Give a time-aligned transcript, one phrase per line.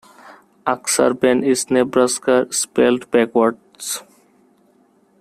[0.65, 4.01] Ak-Sar-Ben is "Nebraska" spelled backwards.